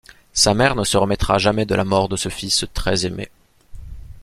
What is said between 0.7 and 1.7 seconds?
ne se remettra jamais